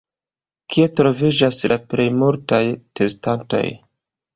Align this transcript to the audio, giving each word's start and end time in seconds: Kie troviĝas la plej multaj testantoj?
Kie 0.75 0.87
troviĝas 1.01 1.61
la 1.75 1.79
plej 1.95 2.09
multaj 2.25 2.63
testantoj? 2.77 3.67